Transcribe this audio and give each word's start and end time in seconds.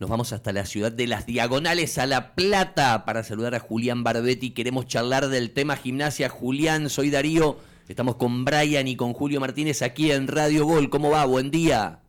Nos 0.00 0.10
vamos 0.10 0.32
hasta 0.32 0.52
la 0.52 0.66
ciudad 0.66 0.90
de 0.90 1.06
las 1.06 1.26
Diagonales 1.26 1.96
a 1.98 2.06
La 2.06 2.34
Plata 2.34 3.04
para 3.04 3.22
saludar 3.22 3.54
a 3.54 3.60
Julián 3.60 4.02
Barbetti. 4.02 4.50
Queremos 4.50 4.86
charlar 4.86 5.28
del 5.28 5.52
tema 5.52 5.76
gimnasia. 5.76 6.28
Julián, 6.28 6.90
soy 6.90 7.08
Darío. 7.10 7.56
Estamos 7.86 8.16
con 8.16 8.44
Brian 8.44 8.88
y 8.88 8.96
con 8.96 9.12
Julio 9.12 9.38
Martínez 9.38 9.82
aquí 9.82 10.10
en 10.10 10.26
Radio 10.26 10.66
Gol. 10.66 10.90
¿Cómo 10.90 11.10
va? 11.10 11.24
Buen 11.24 11.52
día. 11.52 12.00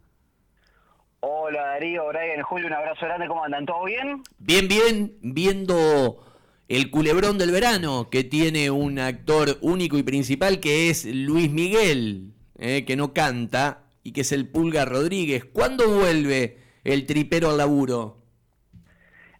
Hola 1.20 1.62
Darío, 1.62 2.08
Brian, 2.08 2.42
Julio, 2.42 2.66
un 2.66 2.74
abrazo 2.74 3.06
grande. 3.06 3.28
¿Cómo 3.28 3.44
andan? 3.44 3.68
¿Todo 3.68 3.86
bien? 3.86 4.24
Bien, 4.40 4.68
bien. 4.68 5.14
Viendo 5.22 6.26
el 6.68 6.90
culebrón 6.90 7.38
del 7.38 7.52
verano 7.52 8.10
que 8.10 8.24
tiene 8.24 8.72
un 8.72 8.98
actor 8.98 9.60
único 9.62 10.00
y 10.00 10.04
principal 10.04 10.60
que 10.60 10.90
es 10.90 11.06
Luis 11.06 11.52
Miguel, 11.52 12.34
eh, 12.58 12.86
que 12.86 12.96
no 12.96 13.14
canta 13.14 13.84
y 14.02 14.14
que 14.14 14.22
es 14.22 14.32
el 14.32 14.50
Pulga 14.50 14.86
Rodríguez. 14.86 15.46
¿Cuándo 15.46 15.88
vuelve? 15.88 16.63
El 16.84 17.06
tripero 17.06 17.50
al 17.50 17.58
laburo? 17.58 18.18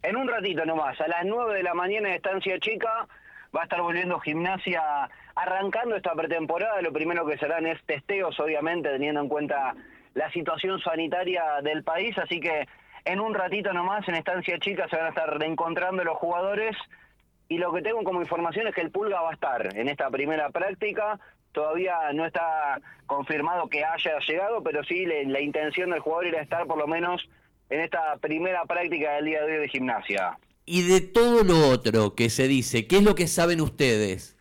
En 0.02 0.16
un 0.16 0.28
ratito 0.28 0.64
nomás, 0.64 1.00
a 1.00 1.08
las 1.08 1.24
9 1.24 1.54
de 1.54 1.62
la 1.62 1.74
mañana 1.74 2.08
en 2.08 2.14
Estancia 2.14 2.58
Chica, 2.58 3.06
va 3.54 3.60
a 3.60 3.64
estar 3.64 3.80
volviendo 3.80 4.18
gimnasia 4.20 5.08
arrancando 5.34 5.96
esta 5.96 6.12
pretemporada. 6.14 6.82
Lo 6.82 6.92
primero 6.92 7.24
que 7.26 7.38
serán 7.38 7.66
es 7.66 7.82
testeos, 7.84 8.38
obviamente, 8.40 8.90
teniendo 8.90 9.20
en 9.20 9.28
cuenta 9.28 9.74
la 10.14 10.30
situación 10.30 10.80
sanitaria 10.80 11.42
del 11.62 11.84
país. 11.84 12.16
Así 12.18 12.40
que 12.40 12.66
en 13.04 13.20
un 13.20 13.34
ratito 13.34 13.72
nomás 13.72 14.06
en 14.08 14.16
Estancia 14.16 14.58
Chica 14.58 14.88
se 14.88 14.96
van 14.96 15.06
a 15.06 15.10
estar 15.10 15.38
reencontrando 15.38 16.04
los 16.04 16.16
jugadores. 16.16 16.76
Y 17.48 17.58
lo 17.58 17.72
que 17.72 17.82
tengo 17.82 18.02
como 18.04 18.20
información 18.20 18.66
es 18.66 18.74
que 18.74 18.80
el 18.80 18.90
Pulga 18.90 19.20
va 19.20 19.30
a 19.30 19.34
estar 19.34 19.76
en 19.76 19.88
esta 19.88 20.10
primera 20.10 20.50
práctica. 20.50 21.18
Todavía 21.54 21.94
no 22.12 22.26
está 22.26 22.80
confirmado 23.06 23.68
que 23.68 23.84
haya 23.84 24.18
llegado, 24.26 24.62
pero 24.62 24.84
sí 24.84 25.06
la 25.06 25.40
intención 25.40 25.90
del 25.90 26.00
jugador 26.00 26.26
era 26.26 26.42
estar 26.42 26.66
por 26.66 26.76
lo 26.76 26.86
menos 26.86 27.26
en 27.70 27.80
esta 27.80 28.16
primera 28.18 28.64
práctica 28.64 29.12
del 29.12 29.24
día 29.26 29.42
de 29.44 29.54
hoy 29.54 29.60
de 29.60 29.68
gimnasia. 29.68 30.36
Y 30.66 30.86
de 30.86 31.00
todo 31.00 31.44
lo 31.44 31.68
otro 31.68 32.14
que 32.14 32.28
se 32.28 32.48
dice, 32.48 32.86
¿qué 32.86 32.96
es 32.96 33.02
lo 33.02 33.14
que 33.14 33.28
saben 33.28 33.60
ustedes? 33.60 34.36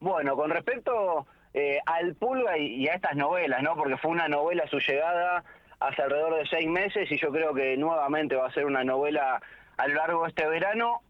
Bueno, 0.00 0.34
con 0.34 0.50
respecto 0.50 1.26
eh, 1.52 1.78
al 1.84 2.14
Pulga 2.14 2.56
y, 2.56 2.88
a 2.88 2.94
estas 2.94 3.16
novelas, 3.16 3.62
¿no? 3.62 3.76
Porque 3.76 3.98
fue 3.98 4.10
una 4.12 4.28
novela 4.28 4.66
su 4.70 4.78
llegada 4.78 5.44
hace 5.78 6.02
alrededor 6.02 6.36
de 6.36 6.46
seis 6.46 6.68
meses 6.68 7.10
y 7.10 7.18
yo 7.18 7.30
creo 7.30 7.52
que 7.52 7.76
nuevamente 7.76 8.34
va 8.34 8.46
a 8.46 8.52
ser 8.52 8.64
una 8.64 8.82
novela 8.82 9.42
a 9.76 9.88
lo 9.88 9.94
largo 9.94 10.22
de 10.22 10.28
este 10.30 10.46
verano. 10.46 11.02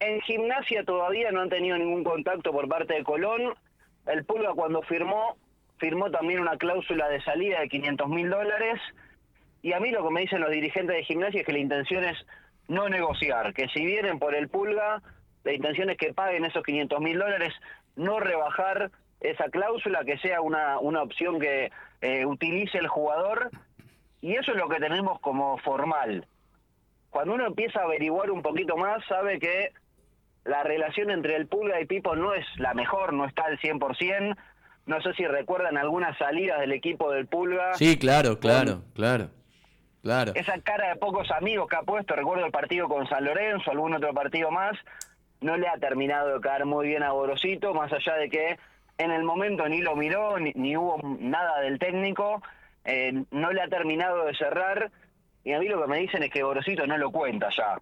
En 0.00 0.20
gimnasia 0.22 0.84
todavía 0.84 1.30
no 1.30 1.40
han 1.40 1.48
tenido 1.48 1.78
ningún 1.78 2.04
contacto 2.04 2.52
por 2.52 2.68
parte 2.68 2.94
de 2.94 3.04
Colón. 3.04 3.54
El 4.06 4.24
Pulga 4.24 4.54
cuando 4.54 4.82
firmó, 4.82 5.36
firmó 5.78 6.10
también 6.10 6.40
una 6.40 6.56
cláusula 6.56 7.08
de 7.08 7.20
salida 7.22 7.60
de 7.60 7.68
500 7.68 8.08
mil 8.08 8.30
dólares. 8.30 8.80
Y 9.62 9.72
a 9.72 9.80
mí 9.80 9.90
lo 9.90 10.04
que 10.04 10.10
me 10.10 10.20
dicen 10.20 10.40
los 10.40 10.50
dirigentes 10.50 10.96
de 10.96 11.04
gimnasia 11.04 11.40
es 11.40 11.46
que 11.46 11.52
la 11.52 11.58
intención 11.58 12.04
es 12.04 12.16
no 12.68 12.88
negociar, 12.88 13.52
que 13.52 13.68
si 13.68 13.84
vienen 13.84 14.18
por 14.18 14.34
el 14.34 14.48
Pulga, 14.48 15.02
la 15.44 15.52
intención 15.52 15.90
es 15.90 15.96
que 15.96 16.12
paguen 16.12 16.44
esos 16.44 16.64
500 16.64 17.00
mil 17.00 17.18
dólares, 17.18 17.52
no 17.94 18.18
rebajar 18.20 18.90
esa 19.20 19.48
cláusula, 19.48 20.04
que 20.04 20.18
sea 20.18 20.40
una, 20.40 20.78
una 20.78 21.02
opción 21.02 21.38
que 21.40 21.70
eh, 22.00 22.26
utilice 22.26 22.78
el 22.78 22.88
jugador. 22.88 23.50
Y 24.20 24.34
eso 24.34 24.52
es 24.52 24.58
lo 24.58 24.68
que 24.68 24.80
tenemos 24.80 25.20
como 25.20 25.58
formal. 25.58 26.26
Cuando 27.10 27.34
uno 27.34 27.46
empieza 27.46 27.80
a 27.80 27.84
averiguar 27.84 28.30
un 28.30 28.42
poquito 28.42 28.76
más, 28.76 29.04
sabe 29.06 29.38
que 29.38 29.72
la 30.46 30.62
relación 30.62 31.10
entre 31.10 31.36
el 31.36 31.46
Pulga 31.46 31.80
y 31.80 31.86
Pipo 31.86 32.14
no 32.16 32.34
es 32.34 32.46
la 32.58 32.74
mejor, 32.74 33.12
no 33.12 33.26
está 33.26 33.44
al 33.44 33.58
100%. 33.58 34.36
No 34.86 35.00
sé 35.00 35.12
si 35.14 35.26
recuerdan 35.26 35.76
algunas 35.76 36.16
salidas 36.16 36.60
del 36.60 36.72
equipo 36.72 37.10
del 37.10 37.26
Pulga. 37.26 37.74
Sí, 37.74 37.98
claro, 37.98 38.38
claro, 38.38 38.82
claro. 38.94 39.30
Claro. 40.02 40.32
Esa 40.36 40.60
cara 40.60 40.90
de 40.90 40.96
pocos 40.96 41.28
amigos 41.32 41.66
que 41.68 41.74
ha 41.74 41.82
puesto, 41.82 42.14
recuerdo 42.14 42.46
el 42.46 42.52
partido 42.52 42.86
con 42.86 43.08
San 43.08 43.24
Lorenzo, 43.24 43.72
algún 43.72 43.92
otro 43.92 44.14
partido 44.14 44.52
más, 44.52 44.78
no 45.40 45.56
le 45.56 45.66
ha 45.66 45.78
terminado 45.78 46.34
de 46.34 46.40
caer 46.40 46.64
muy 46.64 46.86
bien 46.86 47.02
a 47.02 47.10
Borosito, 47.10 47.74
más 47.74 47.92
allá 47.92 48.14
de 48.14 48.28
que 48.28 48.56
en 48.98 49.10
el 49.10 49.24
momento 49.24 49.68
ni 49.68 49.80
lo 49.80 49.96
miró, 49.96 50.38
ni, 50.38 50.76
hubo 50.76 51.00
nada 51.18 51.60
del 51.60 51.80
técnico, 51.80 52.40
eh, 52.84 53.24
no 53.32 53.50
le 53.50 53.60
ha 53.60 53.66
terminado 53.66 54.24
de 54.26 54.36
cerrar, 54.36 54.92
y 55.42 55.54
a 55.54 55.58
mí 55.58 55.66
lo 55.66 55.82
que 55.82 55.88
me 55.88 55.98
dicen 55.98 56.22
es 56.22 56.30
que 56.30 56.44
Borosito 56.44 56.86
no 56.86 56.96
lo 56.98 57.10
cuenta 57.10 57.48
ya 57.50 57.76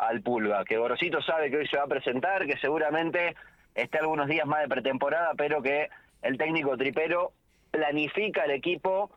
al 0.00 0.22
Pulga, 0.22 0.64
que 0.64 0.78
Gorosito 0.78 1.20
sabe 1.20 1.50
que 1.50 1.58
hoy 1.58 1.66
se 1.68 1.76
va 1.76 1.84
a 1.84 1.88
presentar, 1.88 2.46
que 2.46 2.56
seguramente 2.56 3.36
esté 3.74 3.98
algunos 3.98 4.28
días 4.28 4.46
más 4.46 4.62
de 4.62 4.68
pretemporada, 4.68 5.32
pero 5.36 5.62
que 5.62 5.88
el 6.22 6.38
técnico 6.38 6.76
tripero 6.76 7.32
planifica 7.70 8.44
el 8.44 8.52
equipo 8.52 9.10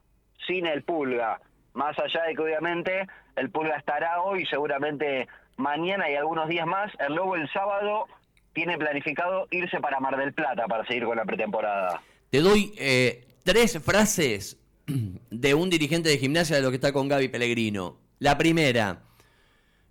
sin 0.46 0.66
el 0.66 0.84
Pulga. 0.84 1.40
Más 1.74 1.98
allá 1.98 2.24
de 2.24 2.36
que 2.36 2.42
obviamente 2.42 3.08
el 3.36 3.50
Pulga 3.50 3.78
estará 3.78 4.22
hoy, 4.22 4.46
seguramente 4.46 5.28
mañana 5.58 6.10
y 6.10 6.16
algunos 6.16 6.50
días 6.50 6.68
más, 6.68 6.92
el 7.00 7.16
Lobo 7.16 7.36
el 7.36 7.50
sábado 7.52 8.06
tiene 8.54 8.78
planificado 8.78 9.48
irse 9.52 9.80
para 9.80 10.00
Mar 10.00 10.18
del 10.18 10.34
Plata 10.34 10.66
para 10.68 10.86
seguir 10.86 11.06
con 11.06 11.18
la 11.18 11.26
pretemporada. 11.26 12.02
Te 12.30 12.42
doy 12.42 12.74
eh, 12.78 13.26
tres 13.44 13.82
frases 13.84 14.60
de 15.30 15.54
un 15.54 15.70
dirigente 15.70 16.10
de 16.10 16.18
gimnasia 16.18 16.58
de 16.58 16.62
lo 16.62 16.70
que 16.70 16.76
está 16.76 16.92
con 16.92 17.08
Gaby 17.08 17.30
Pellegrino. 17.30 17.98
La 18.20 18.38
primera, 18.38 19.02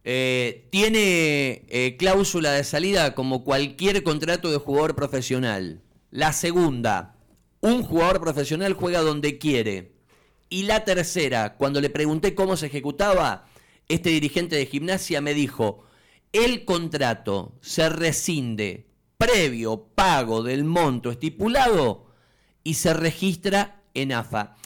eh, 0.04 0.68
tiene 0.70 1.64
eh, 1.68 1.96
cláusula 1.98 2.52
de 2.52 2.64
salida 2.64 3.14
como 3.14 3.44
cualquier 3.44 4.02
contrato 4.02 4.50
de 4.50 4.58
jugador 4.58 4.94
profesional. 4.94 5.82
La 6.10 6.32
segunda, 6.32 7.16
un 7.60 7.82
jugador 7.82 8.20
profesional 8.20 8.72
juega 8.74 9.00
donde 9.00 9.38
quiere. 9.38 9.92
Y 10.48 10.64
la 10.64 10.84
tercera, 10.84 11.56
cuando 11.56 11.80
le 11.80 11.90
pregunté 11.90 12.34
cómo 12.34 12.56
se 12.56 12.66
ejecutaba, 12.66 13.46
este 13.88 14.10
dirigente 14.10 14.56
de 14.56 14.66
gimnasia 14.66 15.20
me 15.20 15.34
dijo, 15.34 15.84
el 16.32 16.64
contrato 16.64 17.56
se 17.60 17.88
rescinde 17.88 18.86
previo 19.16 19.86
pago 19.94 20.42
del 20.42 20.64
monto 20.64 21.10
estipulado 21.10 22.06
y 22.64 22.74
se 22.74 22.92
registra 22.92 23.82
en 23.94 24.12
AFA 24.12 24.56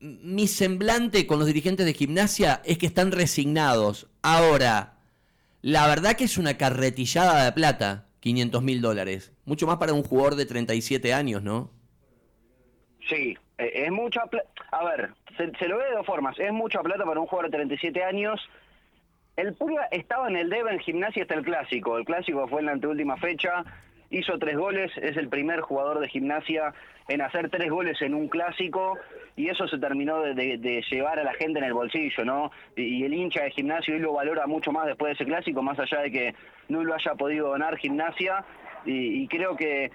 mi 0.00 0.46
semblante 0.46 1.26
con 1.26 1.38
los 1.38 1.46
dirigentes 1.46 1.86
de 1.86 1.94
gimnasia 1.94 2.62
es 2.64 2.78
que 2.78 2.86
están 2.86 3.12
resignados. 3.12 4.08
Ahora, 4.28 4.94
la 5.62 5.86
verdad 5.86 6.16
que 6.16 6.24
es 6.24 6.36
una 6.36 6.58
carretillada 6.58 7.44
de 7.44 7.52
plata, 7.52 8.06
500 8.18 8.60
mil 8.60 8.80
dólares. 8.80 9.32
Mucho 9.44 9.68
más 9.68 9.76
para 9.76 9.92
un 9.92 10.02
jugador 10.02 10.34
de 10.34 10.46
37 10.46 11.14
años, 11.14 11.44
¿no? 11.44 11.70
Sí, 13.08 13.38
eh, 13.56 13.84
es 13.86 13.92
mucha 13.92 14.26
plata. 14.26 14.48
A 14.72 14.84
ver, 14.84 15.14
se, 15.36 15.68
lo 15.68 15.78
ve 15.78 15.84
de 15.84 15.92
dos 15.92 16.04
formas. 16.04 16.36
Es 16.40 16.52
mucha 16.52 16.80
plata 16.80 17.04
para 17.04 17.20
un 17.20 17.28
jugador 17.28 17.52
de 17.52 17.58
37 17.58 18.02
años. 18.02 18.40
El 19.36 19.54
Pulga 19.54 19.86
estaba 19.92 20.26
en 20.28 20.38
el 20.38 20.50
DEVA 20.50 20.72
en 20.72 20.80
gimnasia 20.80 21.22
hasta 21.22 21.34
el 21.34 21.44
clásico. 21.44 21.96
El 21.96 22.04
clásico 22.04 22.48
fue 22.48 22.62
en 22.62 22.66
la 22.66 22.72
anteúltima 22.72 23.16
fecha 23.18 23.62
hizo 24.10 24.38
tres 24.38 24.56
goles, 24.56 24.90
es 24.96 25.16
el 25.16 25.28
primer 25.28 25.60
jugador 25.60 26.00
de 26.00 26.08
gimnasia 26.08 26.72
en 27.08 27.20
hacer 27.20 27.50
tres 27.50 27.70
goles 27.70 28.00
en 28.02 28.14
un 28.14 28.28
clásico 28.28 28.98
y 29.36 29.48
eso 29.48 29.68
se 29.68 29.78
terminó 29.78 30.20
de, 30.22 30.84
llevar 30.90 31.18
a 31.18 31.24
la 31.24 31.34
gente 31.34 31.58
en 31.58 31.64
el 31.64 31.74
bolsillo, 31.74 32.24
¿no? 32.24 32.50
Y, 32.76 33.04
el 33.04 33.14
hincha 33.14 33.44
de 33.44 33.50
gimnasia 33.50 33.94
hoy 33.94 34.00
lo 34.00 34.12
valora 34.12 34.46
mucho 34.46 34.72
más 34.72 34.86
después 34.86 35.10
de 35.10 35.14
ese 35.14 35.24
clásico, 35.24 35.62
más 35.62 35.78
allá 35.78 36.00
de 36.00 36.10
que 36.10 36.34
no 36.68 36.82
lo 36.82 36.94
haya 36.94 37.14
podido 37.14 37.48
donar 37.48 37.76
gimnasia 37.76 38.44
y, 38.84 39.26
creo 39.28 39.56
que 39.56 39.90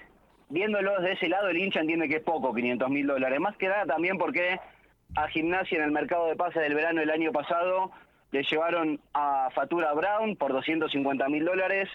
viéndolo 0.49 0.99
desde 0.99 1.13
ese 1.13 1.29
lado 1.29 1.49
el 1.49 1.57
hincha 1.57 1.79
entiende 1.79 2.09
que 2.09 2.17
es 2.17 2.23
poco, 2.23 2.53
500 2.53 2.89
mil 2.89 3.07
dólares, 3.07 3.39
más 3.39 3.55
que 3.57 3.67
nada 3.67 3.85
también 3.85 4.17
porque 4.17 4.59
a 5.15 5.27
gimnasia 5.27 5.77
en 5.77 5.85
el 5.85 5.91
mercado 5.91 6.27
de 6.27 6.35
pases 6.35 6.61
del 6.61 6.75
verano 6.75 6.99
del 6.99 7.09
año 7.09 7.31
pasado 7.31 7.91
le 8.31 8.43
llevaron 8.43 8.99
a 9.13 9.49
Fatura 9.53 9.93
Brown 9.93 10.35
por 10.35 10.53
250 10.53 11.27
mil 11.29 11.45
dólares, 11.45 11.89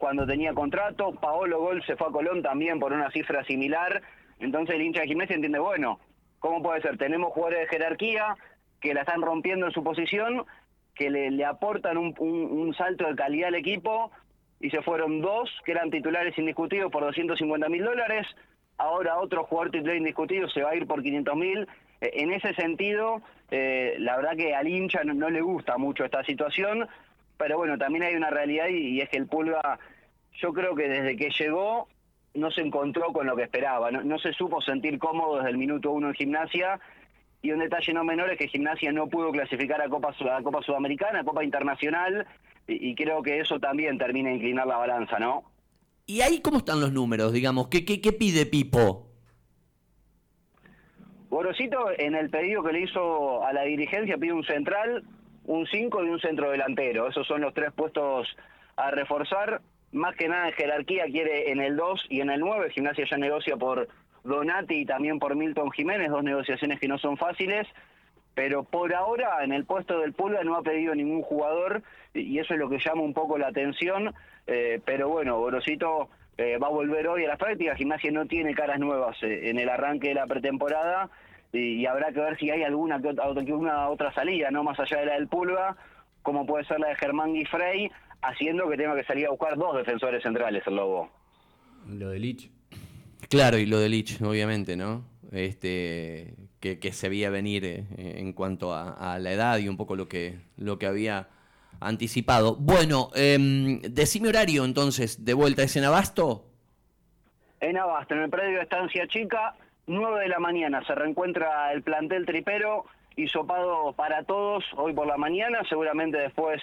cuando 0.00 0.26
tenía 0.26 0.54
contrato. 0.54 1.12
Paolo 1.12 1.60
Gol 1.60 1.84
se 1.84 1.94
fue 1.94 2.08
a 2.08 2.10
Colón 2.10 2.42
también 2.42 2.80
por 2.80 2.94
una 2.94 3.10
cifra 3.10 3.44
similar. 3.44 4.00
Entonces 4.38 4.74
el 4.74 4.82
hincha 4.82 5.02
de 5.02 5.08
gimnasia 5.08 5.34
entiende, 5.36 5.58
bueno, 5.58 6.00
¿cómo 6.38 6.62
puede 6.62 6.80
ser? 6.80 6.96
Tenemos 6.96 7.34
jugadores 7.34 7.60
de 7.60 7.66
jerarquía 7.68 8.34
que 8.80 8.94
la 8.94 9.02
están 9.02 9.20
rompiendo 9.20 9.66
en 9.66 9.72
su 9.72 9.84
posición, 9.84 10.46
que 10.94 11.10
le, 11.10 11.44
aportan 11.44 11.98
un, 11.98 12.74
salto 12.78 13.06
de 13.06 13.14
calidad 13.14 13.48
al 13.48 13.56
equipo, 13.56 14.10
y 14.58 14.70
se 14.70 14.80
fueron 14.80 15.20
dos 15.20 15.50
que 15.66 15.72
eran 15.72 15.90
titulares 15.90 16.36
indiscutidos 16.38 16.90
por 16.90 17.02
250 17.02 17.68
mil 17.68 17.84
dólares. 17.84 18.26
Ahora 18.78 19.18
otro 19.18 19.44
jugador 19.44 19.70
titular 19.70 19.96
indiscutido 19.96 20.48
se 20.48 20.62
va 20.62 20.70
a 20.70 20.76
ir 20.76 20.86
por 20.86 21.02
500 21.02 21.36
mil. 21.36 21.68
E, 22.00 22.22
en 22.22 22.32
ese 22.32 22.54
sentido, 22.54 23.20
eh, 23.50 23.96
la 23.98 24.16
verdad 24.16 24.34
que 24.34 24.54
al 24.54 24.66
hincha 24.66 25.04
no 25.04 25.28
le 25.28 25.42
gusta 25.42 25.76
mucho 25.76 26.06
esta 26.06 26.24
situación, 26.24 26.88
pero 27.40 27.56
bueno, 27.56 27.78
también 27.78 28.04
hay 28.04 28.14
una 28.14 28.28
realidad 28.28 28.68
y, 28.68 29.00
es 29.00 29.08
que 29.08 29.16
el 29.16 29.26
Pulga, 29.26 29.78
yo 30.40 30.52
creo 30.52 30.74
que 30.74 30.88
desde 30.88 31.16
que 31.16 31.30
llegó 31.30 31.88
no 32.34 32.50
se 32.50 32.60
encontró 32.60 33.12
con 33.12 33.26
lo 33.26 33.36
que 33.36 33.42
esperaba, 33.42 33.90
no, 33.90 34.18
se 34.18 34.32
supo 34.32 34.60
sentir 34.60 34.98
cómodo 34.98 35.36
desde 35.36 35.50
el 35.50 35.58
minuto 35.58 35.90
uno 35.90 36.08
en 36.08 36.14
gimnasia 36.14 36.78
y 37.42 37.50
un 37.50 37.58
detalle 37.58 37.92
no 37.92 38.04
menor 38.04 38.30
es 38.30 38.38
que 38.38 38.48
gimnasia 38.48 38.92
no 38.92 39.08
pudo 39.08 39.32
clasificar 39.32 39.80
a 39.80 39.88
Copa, 39.88 40.14
a 40.32 40.42
Copa 40.42 40.62
Sudamericana, 40.62 41.20
a 41.20 41.24
Copa 41.24 41.42
Internacional 41.42 42.26
y, 42.66 42.94
creo 42.94 43.22
que 43.22 43.40
eso 43.40 43.58
también 43.58 43.98
termina 43.98 44.28
de 44.28 44.36
inclinar 44.36 44.66
la 44.66 44.76
balanza, 44.76 45.18
¿no? 45.18 45.42
¿Y 46.06 46.20
ahí 46.20 46.40
cómo 46.40 46.58
están 46.58 46.80
los 46.80 46.92
números, 46.92 47.32
digamos? 47.32 47.66
¿Qué, 47.68 47.84
qué, 47.84 48.00
qué 48.00 48.12
pide 48.12 48.46
Pipo? 48.46 49.08
Gorosito 51.30 51.90
en 51.96 52.14
el 52.14 52.30
pedido 52.30 52.62
que 52.62 52.72
le 52.72 52.82
hizo 52.82 53.44
a 53.44 53.52
la 53.52 53.62
dirigencia 53.62 54.18
pide 54.18 54.32
un 54.32 54.44
central, 54.44 55.04
un 55.46 55.66
5 55.66 56.04
y 56.04 56.08
un 56.08 56.20
centro 56.20 56.50
delantero. 56.50 57.08
Esos 57.08 57.26
son 57.26 57.40
los 57.40 57.54
tres 57.54 57.72
puestos 57.72 58.28
a 58.76 58.90
reforzar. 58.90 59.62
Más 59.92 60.14
que 60.16 60.28
nada 60.28 60.48
en 60.48 60.54
jerarquía 60.54 61.04
quiere 61.06 61.50
en 61.50 61.60
el 61.60 61.76
2 61.76 62.06
y 62.08 62.20
en 62.20 62.30
el 62.30 62.40
9. 62.40 62.70
Gimnasia 62.70 63.06
ya 63.10 63.16
negocia 63.16 63.56
por 63.56 63.88
Donati 64.22 64.82
y 64.82 64.86
también 64.86 65.18
por 65.18 65.34
Milton 65.34 65.70
Jiménez, 65.72 66.10
dos 66.10 66.22
negociaciones 66.22 66.78
que 66.78 66.88
no 66.88 66.98
son 66.98 67.16
fáciles. 67.16 67.66
Pero 68.34 68.62
por 68.62 68.94
ahora 68.94 69.42
en 69.42 69.52
el 69.52 69.64
puesto 69.64 69.98
del 69.98 70.12
Pulga 70.12 70.44
no 70.44 70.56
ha 70.56 70.62
pedido 70.62 70.94
ningún 70.94 71.22
jugador 71.22 71.82
y 72.14 72.38
eso 72.38 72.54
es 72.54 72.60
lo 72.60 72.68
que 72.68 72.78
llama 72.78 73.02
un 73.02 73.14
poco 73.14 73.38
la 73.38 73.48
atención. 73.48 74.14
Eh, 74.46 74.80
pero 74.84 75.08
bueno, 75.08 75.38
Gorosito 75.38 76.08
eh, 76.38 76.56
va 76.58 76.68
a 76.68 76.70
volver 76.70 77.08
hoy 77.08 77.24
a 77.24 77.28
las 77.28 77.38
prácticas. 77.38 77.76
Gimnasia 77.76 78.10
no 78.12 78.26
tiene 78.26 78.54
caras 78.54 78.78
nuevas 78.78 79.16
eh, 79.22 79.50
en 79.50 79.58
el 79.58 79.68
arranque 79.68 80.08
de 80.08 80.14
la 80.14 80.26
pretemporada 80.26 81.10
y, 81.52 81.84
habrá 81.86 82.12
que 82.12 82.20
ver 82.20 82.38
si 82.38 82.50
hay 82.50 82.62
alguna, 82.62 83.00
alguna 83.22 83.88
otra 83.88 84.12
salida, 84.12 84.50
no 84.50 84.62
más 84.62 84.78
allá 84.78 85.00
de 85.00 85.06
la 85.06 85.14
del 85.14 85.28
Pulga, 85.28 85.76
como 86.22 86.46
puede 86.46 86.64
ser 86.64 86.78
la 86.78 86.88
de 86.88 86.96
Germán 86.96 87.32
Guifrey, 87.34 87.90
haciendo 88.22 88.68
que 88.68 88.76
tenga 88.76 88.94
que 88.94 89.04
salir 89.04 89.26
a 89.26 89.30
buscar 89.30 89.56
dos 89.56 89.76
defensores 89.76 90.22
centrales 90.22 90.62
el 90.66 90.76
Lobo. 90.76 91.10
Lo 91.88 92.10
de 92.10 92.18
Lich. 92.18 92.50
Claro, 93.28 93.58
y 93.58 93.66
lo 93.66 93.78
de 93.78 93.88
Lich, 93.88 94.20
obviamente, 94.22 94.76
¿no? 94.76 95.04
Este, 95.32 96.34
que, 96.60 96.92
se 96.92 97.08
veía 97.08 97.30
venir 97.30 97.64
eh, 97.64 97.86
en 97.96 98.32
cuanto 98.32 98.74
a, 98.74 99.18
la 99.18 99.32
edad 99.32 99.58
y 99.58 99.68
un 99.68 99.76
poco 99.76 99.96
lo 99.96 100.08
que, 100.08 100.38
lo 100.56 100.78
que 100.78 100.86
había 100.86 101.28
anticipado. 101.80 102.56
Bueno, 102.56 103.10
eh, 103.14 103.38
decime 103.88 104.28
horario 104.28 104.64
entonces, 104.64 105.24
de 105.24 105.34
vuelta, 105.34 105.62
¿es 105.62 105.76
en 105.76 105.84
Abasto? 105.84 106.44
En 107.60 107.76
Abasto, 107.76 108.14
en 108.14 108.22
el 108.22 108.30
predio 108.30 108.56
de 108.56 108.62
Estancia 108.62 109.06
Chica, 109.06 109.54
9 109.86 110.20
de 110.20 110.28
la 110.28 110.38
mañana 110.38 110.84
se 110.86 110.94
reencuentra 110.94 111.72
el 111.72 111.82
plantel 111.82 112.26
tripero, 112.26 112.86
hisopado 113.16 113.92
para 113.92 114.22
todos 114.24 114.64
hoy 114.76 114.92
por 114.92 115.06
la 115.06 115.16
mañana, 115.16 115.60
seguramente 115.68 116.18
después 116.18 116.62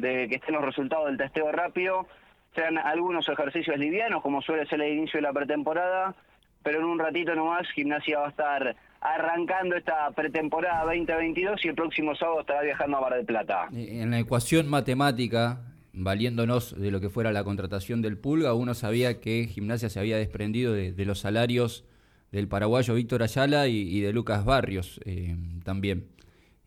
de 0.00 0.28
que 0.28 0.36
estén 0.36 0.54
los 0.54 0.64
resultados 0.64 1.06
del 1.06 1.18
testeo 1.18 1.50
rápido, 1.52 2.06
sean 2.54 2.78
algunos 2.78 3.28
ejercicios 3.28 3.78
livianos, 3.78 4.22
como 4.22 4.42
suele 4.42 4.66
ser 4.66 4.80
el 4.80 4.98
inicio 4.98 5.18
de 5.18 5.22
la 5.22 5.32
pretemporada, 5.32 6.14
pero 6.62 6.78
en 6.80 6.84
un 6.84 6.98
ratito 6.98 7.34
nomás 7.34 7.68
Gimnasia 7.74 8.18
va 8.18 8.26
a 8.26 8.30
estar 8.30 8.76
arrancando 9.00 9.76
esta 9.76 10.10
pretemporada 10.10 10.84
2022 10.84 11.64
y 11.64 11.68
el 11.68 11.74
próximo 11.74 12.14
sábado 12.14 12.40
estará 12.40 12.62
viajando 12.62 12.98
a 12.98 13.00
Mar 13.00 13.14
del 13.14 13.24
Plata. 13.24 13.68
En 13.72 14.10
la 14.10 14.18
ecuación 14.18 14.68
matemática, 14.68 15.60
valiéndonos 15.92 16.78
de 16.78 16.90
lo 16.90 17.00
que 17.00 17.08
fuera 17.08 17.32
la 17.32 17.44
contratación 17.44 18.02
del 18.02 18.18
Pulga, 18.18 18.52
uno 18.54 18.74
sabía 18.74 19.20
que 19.20 19.46
Gimnasia 19.46 19.88
se 19.88 20.00
había 20.00 20.18
desprendido 20.18 20.74
de 20.74 21.04
los 21.04 21.20
salarios 21.20 21.84
del 22.32 22.48
paraguayo 22.48 22.94
Víctor 22.94 23.22
Ayala 23.22 23.66
y, 23.68 24.00
de 24.00 24.12
Lucas 24.12 24.44
Barrios 24.44 25.00
eh, 25.04 25.36
también. 25.64 26.06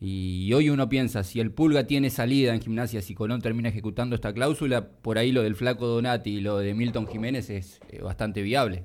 Y 0.06 0.52
hoy 0.52 0.70
uno 0.70 0.90
piensa, 0.90 1.24
si 1.24 1.40
el 1.40 1.52
Pulga 1.52 1.88
tiene 1.88 2.10
salida 2.10 2.54
en 2.54 2.60
gimnasia, 2.60 3.02
si 3.02 3.16
Colón 3.16 3.42
termina 3.42 3.70
ejecutando 3.70 4.16
esta 4.16 4.34
cláusula, 4.34 4.90
por 5.02 5.18
ahí 5.18 5.32
lo 5.32 5.44
del 5.44 5.56
flaco 5.56 5.88
Donati 5.88 6.40
y 6.40 6.42
lo 6.42 6.58
de 6.58 6.74
Milton 6.74 7.08
Jiménez 7.08 7.50
es 7.50 7.80
eh, 7.90 8.02
bastante 8.02 8.42
viable. 8.42 8.84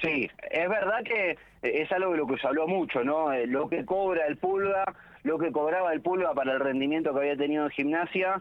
Sí, 0.00 0.30
es 0.50 0.66
verdad 0.66 1.02
que 1.04 1.36
es 1.60 1.92
algo 1.92 2.12
de 2.12 2.16
lo 2.16 2.26
que 2.26 2.38
se 2.38 2.46
habló 2.46 2.66
mucho, 2.66 3.04
¿no? 3.04 3.34
Eh, 3.34 3.46
lo 3.46 3.68
que 3.68 3.84
cobra 3.84 4.26
el 4.28 4.38
Pulga, 4.38 4.82
lo 5.24 5.36
que 5.36 5.52
cobraba 5.52 5.92
el 5.92 6.00
Pulga 6.00 6.32
para 6.32 6.54
el 6.54 6.60
rendimiento 6.60 7.12
que 7.12 7.20
había 7.20 7.36
tenido 7.36 7.64
en 7.64 7.70
gimnasia, 7.70 8.40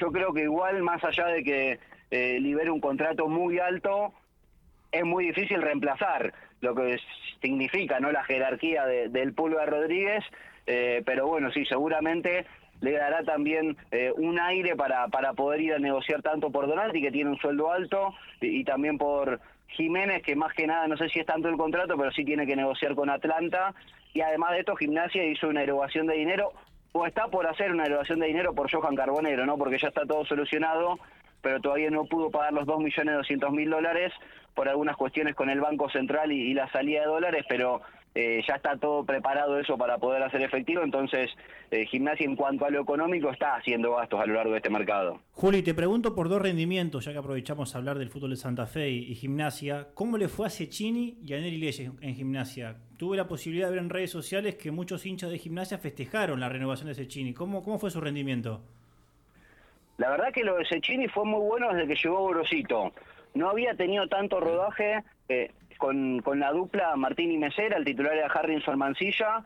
yo 0.00 0.10
creo 0.12 0.32
que 0.32 0.44
igual, 0.44 0.82
más 0.82 1.04
allá 1.04 1.26
de 1.26 1.44
que 1.44 1.78
libere 2.40 2.70
un 2.70 2.80
contrato 2.80 3.28
muy 3.28 3.58
alto, 3.58 4.14
es 4.92 5.04
muy 5.04 5.26
difícil 5.26 5.60
reemplazar 5.60 6.32
lo 6.62 6.74
que 6.74 6.98
significa 7.42 8.00
no 8.00 8.10
la 8.10 8.24
jerarquía 8.24 8.86
del 8.86 9.34
Pulga 9.34 9.66
Rodríguez, 9.66 10.24
eh, 10.66 11.02
pero 11.04 11.26
bueno, 11.26 11.50
sí, 11.50 11.64
seguramente 11.66 12.46
le 12.80 12.92
dará 12.92 13.22
también 13.22 13.76
eh, 13.90 14.12
un 14.16 14.40
aire 14.40 14.74
para, 14.74 15.06
para 15.08 15.34
poder 15.34 15.60
ir 15.60 15.74
a 15.74 15.78
negociar 15.78 16.22
tanto 16.22 16.50
por 16.50 16.66
Donati, 16.66 17.02
que 17.02 17.12
tiene 17.12 17.30
un 17.30 17.38
sueldo 17.38 17.70
alto, 17.70 18.14
y, 18.40 18.64
también 18.64 18.98
por 18.98 19.40
Jiménez, 19.68 20.22
que 20.22 20.36
más 20.36 20.52
que 20.54 20.66
nada, 20.66 20.88
no 20.88 20.96
sé 20.96 21.08
si 21.08 21.20
es 21.20 21.26
tanto 21.26 21.48
el 21.48 21.56
contrato, 21.56 21.96
pero 21.96 22.10
sí 22.12 22.24
tiene 22.24 22.46
que 22.46 22.56
negociar 22.56 22.94
con 22.94 23.10
Atlanta, 23.10 23.74
y 24.14 24.20
además 24.20 24.52
de 24.52 24.60
esto, 24.60 24.76
Gimnasia 24.76 25.24
hizo 25.24 25.48
una 25.48 25.62
erogación 25.62 26.06
de 26.06 26.14
dinero, 26.14 26.52
o 26.92 27.06
está 27.06 27.28
por 27.28 27.46
hacer 27.46 27.72
una 27.72 27.84
erogación 27.84 28.18
de 28.20 28.26
dinero 28.26 28.54
por 28.54 28.70
Johan 28.70 28.96
Carbonero, 28.96 29.46
¿no? 29.46 29.56
Porque 29.56 29.78
ya 29.78 29.88
está 29.88 30.04
todo 30.04 30.24
solucionado, 30.24 30.98
pero 31.42 31.60
todavía 31.60 31.90
no 31.90 32.04
pudo 32.04 32.30
pagar 32.30 32.52
los 32.52 32.66
2.200.000 32.66 33.68
dólares 33.68 34.12
por 34.54 34.68
algunas 34.68 34.96
cuestiones 34.96 35.34
con 35.34 35.50
el 35.50 35.60
Banco 35.60 35.90
Central 35.90 36.32
y, 36.32 36.54
la 36.54 36.70
salida 36.70 37.00
de 37.00 37.06
dólares, 37.06 37.44
pero 37.48 37.80
eh, 38.14 38.42
ya 38.46 38.56
está 38.56 38.76
todo 38.76 39.04
preparado 39.04 39.58
eso 39.58 39.78
para 39.78 39.96
poder 39.98 40.22
hacer 40.22 40.42
efectivo, 40.42 40.82
entonces 40.82 41.30
eh, 41.70 41.86
Gimnasia 41.86 42.26
en 42.26 42.36
cuanto 42.36 42.66
a 42.66 42.70
lo 42.70 42.82
económico 42.82 43.30
está 43.30 43.56
haciendo 43.56 43.94
gastos 43.94 44.20
a 44.20 44.26
lo 44.26 44.34
largo 44.34 44.52
de 44.52 44.58
este 44.58 44.68
mercado. 44.68 45.20
Juli, 45.32 45.62
te 45.62 45.72
pregunto 45.72 46.14
por 46.14 46.28
dos 46.28 46.42
rendimientos, 46.42 47.06
ya 47.06 47.12
que 47.12 47.18
aprovechamos 47.18 47.74
a 47.74 47.78
hablar 47.78 47.98
del 47.98 48.10
fútbol 48.10 48.30
de 48.30 48.36
Santa 48.36 48.66
Fe 48.66 48.90
y, 48.90 49.14
Gimnasia, 49.14 49.88
¿cómo 49.94 50.18
le 50.18 50.28
fue 50.28 50.46
a 50.46 50.50
Cecchini 50.50 51.18
y 51.22 51.32
a 51.32 51.38
Neri 51.38 51.56
Leyes 51.56 51.90
en 52.00 52.14
Gimnasia? 52.14 52.76
Tuve 52.98 53.16
la 53.16 53.26
posibilidad 53.26 53.68
de 53.68 53.72
ver 53.72 53.82
en 53.82 53.90
redes 53.90 54.10
sociales 54.10 54.56
que 54.56 54.70
muchos 54.70 55.06
hinchas 55.06 55.30
de 55.30 55.38
Gimnasia 55.38 55.78
festejaron 55.78 56.38
la 56.38 56.50
renovación 56.50 56.88
de 56.88 56.94
Cecchini. 56.94 57.32
¿Cómo, 57.32 57.62
cómo 57.62 57.78
fue 57.78 57.90
su 57.90 58.00
rendimiento? 58.00 58.62
La 59.98 60.10
verdad 60.10 60.32
que 60.32 60.44
lo 60.44 60.56
de 60.56 60.64
Cecchini 60.64 61.08
fue 61.08 61.24
muy 61.24 61.40
bueno 61.40 61.72
desde 61.72 61.88
que 61.88 61.94
llegó 61.94 62.28
Grosito. 62.28 62.92
No 63.34 63.50
había 63.50 63.74
tenido 63.74 64.08
tanto 64.08 64.40
rodaje 64.40 65.02
eh, 65.28 65.50
con, 65.78 66.20
con, 66.20 66.40
la 66.40 66.52
dupla 66.52 66.96
Martín 66.96 67.30
y 67.32 67.38
Mesera, 67.38 67.76
el 67.76 67.84
titular 67.84 68.14
era 68.14 68.26
Harrison 68.26 68.78
Mancilla, 68.78 69.44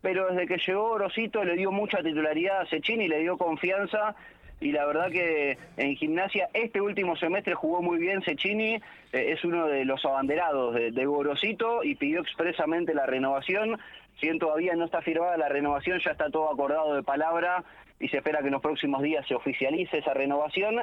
pero 0.00 0.28
desde 0.28 0.46
que 0.46 0.58
llegó 0.58 0.94
Grosito 0.94 1.44
le 1.44 1.56
dio 1.56 1.72
mucha 1.72 2.02
titularidad 2.02 2.60
a 2.60 2.66
Cecchini, 2.66 3.08
le 3.08 3.20
dio 3.20 3.36
confianza 3.36 4.14
y 4.60 4.72
la 4.72 4.86
verdad 4.86 5.10
que 5.10 5.56
en 5.76 5.96
gimnasia 5.96 6.48
este 6.52 6.80
último 6.80 7.16
semestre 7.16 7.54
jugó 7.54 7.80
muy 7.80 7.98
bien 7.98 8.22
Cecchini, 8.22 8.74
eh, 8.74 8.80
es 9.12 9.44
uno 9.44 9.66
de 9.66 9.84
los 9.84 10.04
abanderados 10.04 10.74
de, 10.74 11.06
Gorosito 11.06 11.84
y 11.84 11.94
pidió 11.94 12.20
expresamente 12.20 12.94
la 12.94 13.06
renovación. 13.06 13.78
Si 14.18 14.26
bien 14.26 14.38
todavía 14.38 14.74
no 14.74 14.86
está 14.86 15.00
firmada 15.00 15.36
la 15.36 15.48
renovación, 15.48 16.00
ya 16.04 16.10
está 16.10 16.28
todo 16.28 16.52
acordado 16.52 16.94
de 16.94 17.04
palabra 17.04 17.62
y 18.00 18.08
se 18.08 18.18
espera 18.18 18.40
que 18.40 18.46
en 18.46 18.52
los 18.52 18.62
próximos 18.62 19.02
días 19.02 19.24
se 19.28 19.34
oficialice 19.34 19.98
esa 19.98 20.12
renovación. 20.12 20.82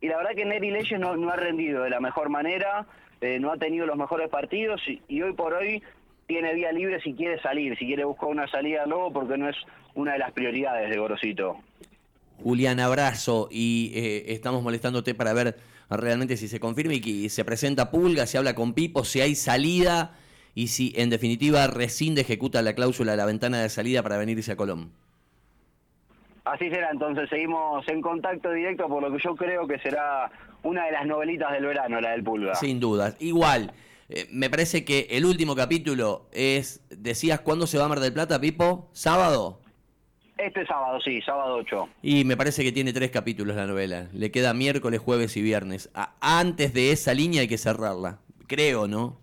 Y 0.00 0.08
la 0.08 0.18
verdad 0.18 0.34
que 0.34 0.44
Neri 0.44 0.70
Leyes 0.70 1.00
no, 1.00 1.16
no 1.16 1.30
ha 1.30 1.36
rendido 1.36 1.84
de 1.84 1.90
la 1.90 2.00
mejor 2.00 2.28
manera, 2.28 2.86
eh, 3.22 3.38
no 3.40 3.50
ha 3.50 3.56
tenido 3.56 3.86
los 3.86 3.96
mejores 3.96 4.28
partidos 4.28 4.82
y, 5.08 5.22
hoy 5.22 5.32
por 5.32 5.54
hoy 5.54 5.82
tiene 6.26 6.52
vía 6.54 6.70
libre 6.72 7.00
si 7.00 7.14
quiere 7.14 7.40
salir, 7.40 7.78
si 7.78 7.86
quiere 7.86 8.04
buscar 8.04 8.28
una 8.28 8.46
salida 8.48 8.84
luego 8.84 9.12
porque 9.12 9.38
no 9.38 9.48
es 9.48 9.56
una 9.94 10.12
de 10.12 10.18
las 10.18 10.32
prioridades 10.32 10.90
de 10.90 10.98
Gorosito. 10.98 11.56
Julián, 12.42 12.80
abrazo 12.80 13.48
y 13.50 13.92
eh, 13.94 14.32
estamos 14.32 14.62
molestándote 14.62 15.14
para 15.14 15.32
ver 15.32 15.56
realmente 15.90 16.36
si 16.36 16.48
se 16.48 16.60
confirma 16.60 16.94
y 16.94 17.00
que 17.00 17.28
se 17.28 17.44
presenta 17.44 17.90
Pulga, 17.90 18.26
se 18.26 18.38
habla 18.38 18.54
con 18.54 18.74
Pipo, 18.74 19.04
si 19.04 19.20
hay 19.20 19.34
salida 19.34 20.16
y 20.54 20.68
si 20.68 20.92
en 20.96 21.10
definitiva 21.10 21.66
rescinde, 21.66 22.22
ejecuta 22.22 22.62
la 22.62 22.74
cláusula 22.74 23.12
de 23.12 23.18
la 23.18 23.26
ventana 23.26 23.60
de 23.60 23.68
salida 23.68 24.02
para 24.02 24.16
venirse 24.16 24.52
a 24.52 24.56
Colón. 24.56 24.90
Así 26.44 26.70
será, 26.70 26.90
entonces 26.90 27.28
seguimos 27.28 27.86
en 27.88 28.00
contacto 28.00 28.52
directo 28.52 28.88
por 28.88 29.02
lo 29.02 29.14
que 29.14 29.22
yo 29.22 29.34
creo 29.34 29.66
que 29.66 29.78
será 29.80 30.30
una 30.62 30.86
de 30.86 30.92
las 30.92 31.04
novelitas 31.04 31.52
del 31.52 31.66
verano, 31.66 32.00
la 32.00 32.10
del 32.10 32.22
Pulga. 32.22 32.54
Sin 32.54 32.78
dudas. 32.78 33.16
Igual, 33.18 33.72
eh, 34.08 34.28
me 34.30 34.48
parece 34.48 34.84
que 34.84 35.08
el 35.10 35.24
último 35.24 35.56
capítulo 35.56 36.28
es, 36.32 36.80
decías, 36.90 37.40
¿cuándo 37.40 37.66
se 37.66 37.78
va 37.78 37.86
a 37.86 37.88
Mar 37.88 38.00
del 38.00 38.12
Plata, 38.12 38.40
Pipo? 38.40 38.88
¿Sábado? 38.92 39.60
Este 40.38 40.66
sábado, 40.66 41.00
sí, 41.00 41.22
sábado 41.22 41.56
8. 41.56 41.88
Y 42.02 42.24
me 42.24 42.36
parece 42.36 42.62
que 42.62 42.72
tiene 42.72 42.92
tres 42.92 43.10
capítulos 43.10 43.56
la 43.56 43.66
novela. 43.66 44.08
Le 44.12 44.30
queda 44.30 44.52
miércoles, 44.52 45.00
jueves 45.00 45.36
y 45.36 45.42
viernes. 45.42 45.90
antes 46.20 46.74
de 46.74 46.92
esa 46.92 47.14
línea 47.14 47.40
hay 47.40 47.48
que 47.48 47.56
cerrarla. 47.56 48.18
Creo, 48.46 48.86
¿no? 48.86 49.18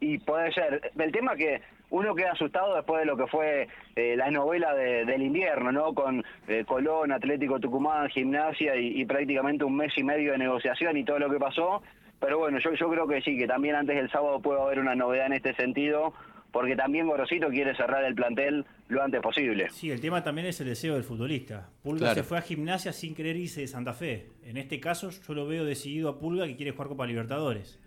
Y 0.00 0.18
puede 0.18 0.52
ser. 0.52 0.90
El 0.98 1.12
tema 1.12 1.36
que 1.36 1.62
uno 1.90 2.14
queda 2.14 2.32
asustado 2.32 2.74
después 2.74 3.00
de 3.00 3.06
lo 3.06 3.16
que 3.16 3.26
fue 3.28 3.68
eh, 3.94 4.16
la 4.16 4.30
novela 4.30 4.74
del 4.74 5.22
invierno, 5.22 5.70
¿no? 5.70 5.94
Con 5.94 6.24
eh, 6.48 6.64
Colón, 6.66 7.12
Atlético 7.12 7.60
Tucumán, 7.60 8.08
Gimnasia 8.08 8.74
y, 8.76 9.04
prácticamente 9.04 9.64
un 9.64 9.76
mes 9.76 9.92
y 9.96 10.02
medio 10.02 10.32
de 10.32 10.38
negociación 10.38 10.96
y 10.96 11.04
todo 11.04 11.20
lo 11.20 11.30
que 11.30 11.38
pasó. 11.38 11.82
Pero 12.18 12.38
bueno, 12.38 12.58
yo, 12.58 12.72
yo 12.72 12.90
creo 12.90 13.06
que 13.06 13.20
sí, 13.20 13.36
que 13.36 13.46
también 13.46 13.76
antes 13.76 13.94
del 13.94 14.10
sábado 14.10 14.40
puede 14.40 14.60
haber 14.60 14.80
una 14.80 14.94
novedad 14.94 15.26
en 15.26 15.34
este 15.34 15.54
sentido, 15.54 16.14
porque 16.52 16.76
también 16.76 17.06
Gorosito 17.06 17.48
quiere 17.48 17.74
cerrar 17.74 18.04
el 18.04 18.14
plantel 18.14 18.64
lo 18.88 19.02
antes 19.02 19.20
posible. 19.20 19.70
Sí, 19.70 19.90
el 19.90 20.00
tema 20.00 20.22
también 20.22 20.46
es 20.46 20.60
el 20.60 20.68
deseo 20.68 20.94
del 20.94 21.02
futbolista. 21.02 21.70
Pulga 21.82 22.14
se 22.14 22.22
fue 22.22 22.38
a 22.38 22.42
gimnasia 22.42 22.92
sin 22.92 23.14
querer 23.14 23.36
irse 23.36 23.62
de 23.62 23.66
Santa 23.66 23.94
Fe. 23.94 24.28
En 24.44 24.58
este 24.58 24.78
caso 24.78 25.10
yo 25.10 25.34
lo 25.34 25.46
veo 25.46 25.64
decidido 25.64 26.10
a 26.10 26.18
Pulga 26.18 26.46
que 26.46 26.56
quiere 26.56 26.72
jugar 26.72 26.88
Copa 26.88 27.06
Libertadores. 27.06 27.80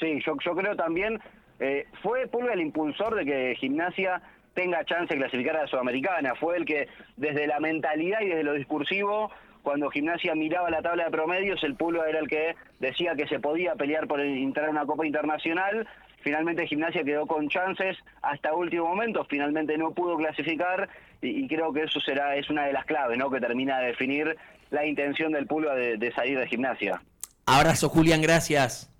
Sí, 0.00 0.20
yo, 0.24 0.36
yo 0.44 0.54
creo 0.56 0.74
también 0.74 1.20
eh, 1.60 1.86
fue 2.02 2.26
Pulga 2.26 2.54
el 2.54 2.60
impulsor 2.60 3.14
de 3.14 3.24
que 3.24 3.54
Gimnasia 3.56 4.22
tenga 4.54 4.84
chance 4.84 5.12
de 5.12 5.20
clasificar 5.20 5.56
a 5.56 5.62
la 5.62 5.68
Sudamericana. 5.68 6.34
Fue 6.34 6.56
el 6.56 6.64
que 6.64 6.88
desde 7.16 7.46
la 7.46 7.60
mentalidad 7.60 8.22
y 8.22 8.28
desde 8.28 8.42
lo 8.42 8.54
discursivo 8.54 9.30
cuando 9.66 9.90
Gimnasia 9.90 10.32
miraba 10.36 10.70
la 10.70 10.80
tabla 10.80 11.06
de 11.06 11.10
promedios, 11.10 11.64
el 11.64 11.74
Pulga 11.74 12.08
era 12.08 12.20
el 12.20 12.28
que 12.28 12.54
decía 12.78 13.16
que 13.16 13.26
se 13.26 13.40
podía 13.40 13.74
pelear 13.74 14.06
por 14.06 14.20
entrar 14.20 14.68
a 14.68 14.70
una 14.70 14.86
Copa 14.86 15.04
Internacional. 15.04 15.88
Finalmente 16.26 16.66
Gimnasia 16.66 17.04
quedó 17.04 17.24
con 17.24 17.48
chances 17.48 17.96
hasta 18.20 18.52
último 18.52 18.86
momento, 18.86 19.24
finalmente 19.30 19.78
no 19.78 19.92
pudo 19.92 20.16
clasificar 20.16 20.88
y, 21.22 21.46
creo 21.46 21.72
que 21.72 21.84
eso 21.84 22.00
será 22.00 22.34
es 22.34 22.50
una 22.50 22.66
de 22.66 22.72
las 22.72 22.84
claves, 22.84 23.16
¿no? 23.16 23.30
Que 23.30 23.38
termina 23.38 23.78
de 23.78 23.86
definir 23.86 24.36
la 24.70 24.84
intención 24.84 25.30
del 25.30 25.46
Pulga 25.46 25.76
de, 25.76 25.96
de 25.98 26.12
salir 26.12 26.36
de 26.36 26.48
Gimnasia. 26.48 27.00
Abrazo 27.46 27.88
Julián, 27.88 28.22
gracias. 28.22 28.92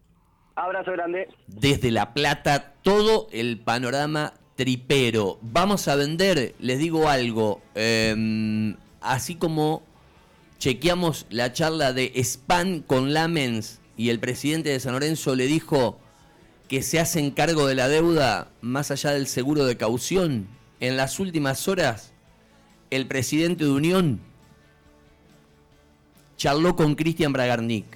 Abrazo 0.54 0.92
grande. 0.92 1.26
Desde 1.48 1.90
La 1.90 2.14
Plata, 2.14 2.74
todo 2.82 3.26
el 3.32 3.58
panorama 3.58 4.34
tripero. 4.54 5.40
Vamos 5.42 5.88
a 5.88 5.96
vender, 5.96 6.54
les 6.60 6.78
digo 6.78 7.08
algo, 7.08 7.60
em, 7.74 8.76
así 9.00 9.34
como 9.34 9.82
chequeamos 10.60 11.26
la 11.30 11.52
charla 11.52 11.92
de 11.92 12.12
Span 12.22 12.82
con 12.82 13.12
Lamens 13.12 13.80
y 13.96 14.10
el 14.10 14.20
presidente 14.20 14.68
de 14.68 14.78
San 14.78 14.92
Lorenzo 14.92 15.34
le 15.34 15.46
dijo 15.46 15.98
que 16.68 16.82
se 16.82 16.98
hacen 16.98 17.30
cargo 17.30 17.66
de 17.66 17.74
la 17.74 17.88
deuda 17.88 18.48
más 18.60 18.90
allá 18.90 19.12
del 19.12 19.26
seguro 19.26 19.64
de 19.64 19.76
caución. 19.76 20.48
En 20.80 20.96
las 20.96 21.20
últimas 21.20 21.68
horas, 21.68 22.12
el 22.90 23.06
presidente 23.06 23.64
de 23.64 23.70
Unión 23.70 24.20
charló 26.36 26.76
con 26.76 26.94
Cristian 26.94 27.32
Bragarnik. 27.32 27.86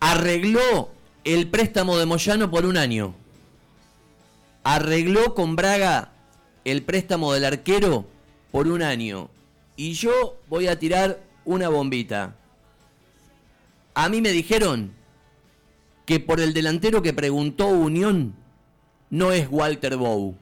Arregló 0.00 0.90
el 1.24 1.48
préstamo 1.48 1.98
de 1.98 2.06
Moyano 2.06 2.50
por 2.50 2.66
un 2.66 2.76
año. 2.76 3.14
Arregló 4.64 5.34
con 5.34 5.56
Braga 5.56 6.12
el 6.64 6.82
préstamo 6.82 7.32
del 7.32 7.44
arquero 7.44 8.06
por 8.50 8.68
un 8.68 8.82
año. 8.82 9.30
Y 9.76 9.94
yo 9.94 10.38
voy 10.48 10.68
a 10.68 10.78
tirar 10.78 11.20
una 11.44 11.68
bombita. 11.68 12.36
A 13.94 14.08
mí 14.08 14.20
me 14.20 14.30
dijeron 14.30 14.92
que 16.04 16.20
por 16.20 16.40
el 16.40 16.52
delantero 16.54 17.02
que 17.02 17.12
preguntó 17.12 17.68
Unión 17.68 18.34
no 19.10 19.32
es 19.32 19.48
Walter 19.50 19.96
Bow. 19.96 20.36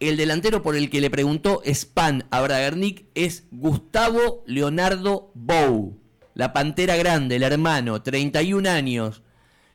El 0.00 0.16
delantero 0.16 0.62
por 0.62 0.74
el 0.74 0.90
que 0.90 1.00
le 1.00 1.10
preguntó 1.10 1.62
Span 1.64 2.26
a 2.30 2.40
Bragarnik 2.40 3.04
es 3.14 3.44
Gustavo 3.52 4.42
Leonardo 4.46 5.30
Bow. 5.34 5.96
La 6.34 6.52
Pantera 6.52 6.96
Grande, 6.96 7.36
el 7.36 7.42
hermano, 7.42 8.02
31 8.02 8.68
años. 8.68 9.22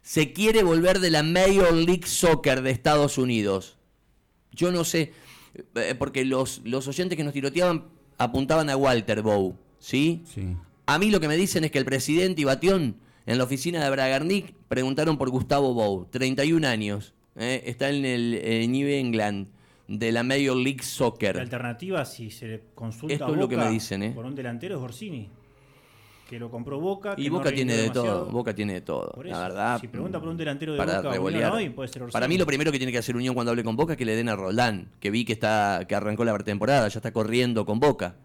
Se 0.02 0.34
quiere 0.34 0.64
volver 0.64 1.00
de 1.00 1.12
la 1.12 1.24
Major 1.24 1.74
League 1.74 2.08
Soccer 2.08 2.62
de 2.62 2.72
Estados 2.72 3.18
Unidos. 3.18 3.78
Yo 4.52 4.72
no 4.72 4.84
sé, 4.84 5.14
eh, 5.76 5.96
porque 5.98 6.26
los, 6.26 6.62
los 6.66 6.88
oyentes 6.88 7.16
que 7.16 7.24
nos 7.24 7.34
tiroteaban 7.34 7.86
apuntaban 8.18 8.70
a 8.70 8.76
Walter 8.76 9.22
Bow, 9.22 9.56
¿sí? 9.80 10.24
Sí. 10.34 10.58
A 10.88 10.98
mí 10.98 11.12
lo 11.12 11.20
que 11.20 11.28
me 11.28 11.38
dicen 11.38 11.64
es 11.64 11.72
que 11.72 11.78
el 11.78 11.86
presidente 11.86 12.42
y 12.42 12.46
Batión 12.46 12.96
en 13.28 13.38
la 13.38 13.44
oficina 13.44 13.84
de 13.84 13.90
Bragarnik 13.92 14.54
preguntaron 14.70 15.18
por 15.18 15.30
Gustavo 15.30 15.74
Bow, 15.74 16.08
31 16.10 16.66
años. 16.66 17.14
¿eh? 17.36 17.62
Está 17.66 17.90
en 17.90 18.06
el 18.06 18.72
New 18.72 18.88
England 18.88 19.50
de 19.88 20.14
la 20.14 20.24
Major 20.24 20.56
League 20.56 20.82
Soccer. 20.82 21.36
La 21.36 21.42
alternativa, 21.42 22.06
si 22.06 22.32
se 22.32 22.48
le 22.48 22.64
consulta 22.74 23.14
Esto 23.14 23.34
es 23.34 23.38
lo 23.38 23.50
que 23.50 23.58
me 23.58 23.70
dicen, 23.70 24.02
¿eh? 24.02 24.12
por 24.12 24.26
un 24.26 24.34
delantero, 24.34 24.78
es 24.78 24.82
Orsini. 24.82 25.30
Que 26.30 26.40
lo 26.40 26.50
compró 26.50 26.80
Boca. 26.80 27.16
Y 27.18 27.30
Boca 27.30 27.52
no 27.52 27.56
tiene 27.56 27.74
de 27.74 27.90
todo. 27.90 28.26
Boca 28.26 28.54
tiene 28.54 28.74
de 28.74 28.82
todo. 28.82 29.12
Por 29.12 29.26
La 29.26 29.32
eso, 29.32 29.42
verdad. 29.42 29.80
si 29.80 29.88
pregunta 29.88 30.20
por 30.20 30.28
un 30.28 30.38
delantero 30.38 30.74
de 30.74 30.78
para 30.78 30.98
Boca 30.98 31.10
o 31.10 31.12
revolear. 31.12 31.54
Unión 31.54 31.68
hoy, 31.68 31.70
puede 31.74 31.88
ser 31.90 32.04
Orsini. 32.04 32.14
Para 32.14 32.28
mí 32.28 32.38
lo 32.38 32.46
primero 32.46 32.72
que 32.72 32.78
tiene 32.78 32.92
que 32.92 32.98
hacer 32.98 33.16
Unión 33.16 33.34
cuando 33.34 33.52
hable 33.52 33.64
con 33.64 33.76
Boca 33.76 33.94
es 33.94 33.98
que 33.98 34.04
le 34.06 34.16
den 34.16 34.28
a 34.28 34.36
Roldán, 34.36 34.90
que 35.00 35.10
vi 35.10 35.24
que 35.24 35.34
está 35.34 35.86
que 35.88 35.96
arrancó 35.96 36.26
la 36.26 36.34
pretemporada, 36.34 36.88
ya 36.88 37.00
está 37.00 37.12
corriendo 37.12 37.66
con 37.66 37.80
Boca. 37.80 38.16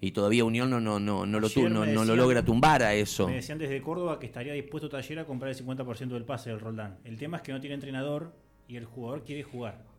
Y 0.00 0.12
todavía 0.12 0.44
Unión 0.44 0.70
no, 0.70 0.80
no, 0.80 0.98
no, 0.98 1.26
no, 1.26 1.40
lo, 1.40 1.50
tu- 1.50 1.60
Ayer 1.60 1.70
no, 1.70 1.84
lo 1.84 2.00
decían- 2.00 2.16
logra 2.16 2.42
tumbar 2.44 2.82
a 2.82 2.94
eso. 2.94 3.26
Me 3.28 3.34
decían 3.34 3.58
desde 3.58 3.82
Córdoba 3.82 4.18
que 4.18 4.26
estaría 4.26 4.54
dispuesto 4.54 4.88
Taller 4.88 5.18
a 5.18 5.24
comprar 5.26 5.50
el 5.50 5.56
50% 5.56 6.08
del 6.08 6.24
pase 6.24 6.48
del 6.50 6.58
Roldán. 6.60 6.98
El 7.04 7.18
tema 7.18 7.36
es 7.36 7.42
que 7.42 7.52
no 7.52 7.60
tiene 7.60 7.74
entrenador 7.74 8.32
y 8.66 8.76
el 8.76 8.86
jugador 8.86 9.24
quiere 9.24 9.42
jugar. 9.42 9.89